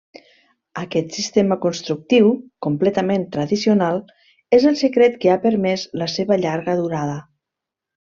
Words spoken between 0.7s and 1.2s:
Aquest